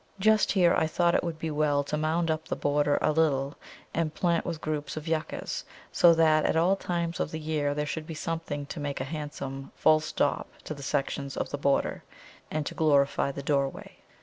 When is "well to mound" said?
1.51-2.31